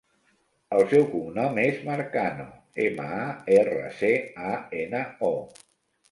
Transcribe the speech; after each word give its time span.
El 0.75 0.79
seu 0.91 1.03
cognom 1.09 1.59
és 1.63 1.75
Marcano: 1.89 2.45
ema, 2.85 3.05
a, 3.17 3.27
erra, 3.57 3.83
ce, 3.99 4.09
a, 4.53 4.55
ena, 4.79 5.03
o. 5.29 5.31